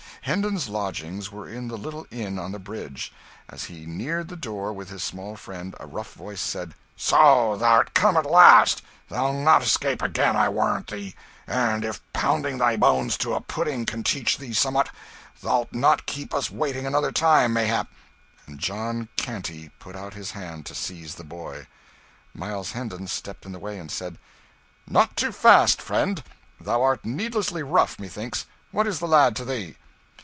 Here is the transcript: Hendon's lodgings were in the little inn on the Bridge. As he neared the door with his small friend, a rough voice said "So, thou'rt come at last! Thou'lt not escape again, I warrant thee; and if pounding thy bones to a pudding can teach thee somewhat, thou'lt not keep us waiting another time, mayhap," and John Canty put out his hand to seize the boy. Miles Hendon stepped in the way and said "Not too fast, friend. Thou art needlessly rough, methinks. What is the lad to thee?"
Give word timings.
Hendon's 0.23 0.69
lodgings 0.69 1.31
were 1.31 1.49
in 1.49 1.67
the 1.67 1.79
little 1.79 2.05
inn 2.11 2.37
on 2.37 2.51
the 2.51 2.59
Bridge. 2.59 3.11
As 3.49 3.63
he 3.65 3.87
neared 3.87 4.27
the 4.27 4.35
door 4.35 4.71
with 4.71 4.89
his 4.89 5.03
small 5.03 5.35
friend, 5.35 5.73
a 5.79 5.87
rough 5.87 6.13
voice 6.13 6.39
said 6.39 6.75
"So, 6.95 7.57
thou'rt 7.59 7.95
come 7.95 8.15
at 8.15 8.29
last! 8.29 8.83
Thou'lt 9.09 9.37
not 9.43 9.63
escape 9.63 9.99
again, 9.99 10.35
I 10.35 10.47
warrant 10.47 10.87
thee; 10.91 11.15
and 11.47 11.83
if 11.83 11.99
pounding 12.13 12.59
thy 12.59 12.75
bones 12.77 13.17
to 13.17 13.33
a 13.33 13.41
pudding 13.41 13.83
can 13.87 14.03
teach 14.03 14.37
thee 14.37 14.53
somewhat, 14.53 14.89
thou'lt 15.41 15.73
not 15.73 16.05
keep 16.05 16.35
us 16.35 16.51
waiting 16.51 16.85
another 16.85 17.11
time, 17.11 17.51
mayhap," 17.53 17.87
and 18.45 18.59
John 18.59 19.09
Canty 19.17 19.69
put 19.79 19.95
out 19.95 20.13
his 20.13 20.31
hand 20.31 20.67
to 20.67 20.75
seize 20.75 21.15
the 21.15 21.23
boy. 21.23 21.65
Miles 22.31 22.73
Hendon 22.73 23.07
stepped 23.07 23.43
in 23.43 23.53
the 23.53 23.59
way 23.59 23.79
and 23.79 23.89
said 23.91 24.19
"Not 24.87 25.17
too 25.17 25.31
fast, 25.31 25.81
friend. 25.81 26.21
Thou 26.59 26.79
art 26.83 27.03
needlessly 27.05 27.63
rough, 27.63 27.97
methinks. 27.97 28.45
What 28.69 28.85
is 28.85 28.99
the 28.99 29.07
lad 29.07 29.35
to 29.37 29.43
thee?" 29.45 29.77